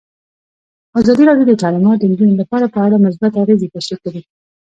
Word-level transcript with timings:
ازادي 0.99 1.23
راډیو 1.29 1.47
د 1.49 1.53
تعلیمات 1.63 1.97
د 1.99 2.03
نجونو 2.11 2.35
لپاره 2.41 2.65
په 2.73 2.79
اړه 2.85 3.03
مثبت 3.05 3.31
اغېزې 3.43 3.67
تشریح 3.75 3.99
کړي. 4.05 4.21